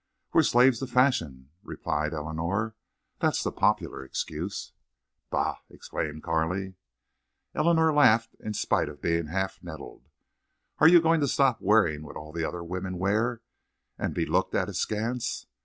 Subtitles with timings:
[0.33, 2.73] "We're slaves to fashion," replied Eleanor,
[3.19, 4.71] "That's the popular excuse."
[5.29, 6.73] "Bah!" exclaimed Carley.
[7.53, 10.09] Eleanor laughed in spite of being half nettled.
[10.79, 14.67] "Are you going to stop wearing what all the other women wear—and be looked at
[14.69, 15.45] askance?